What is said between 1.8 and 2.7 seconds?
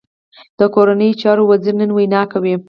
نن وینا کوي